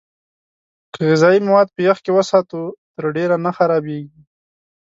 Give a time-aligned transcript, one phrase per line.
[0.93, 2.61] که غذايي مواد په يخ کې وساتو،
[2.95, 4.21] تر ډېره نه خرابېږي.